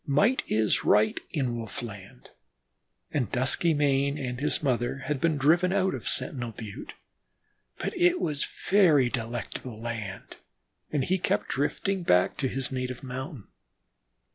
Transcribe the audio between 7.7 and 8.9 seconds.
But it was a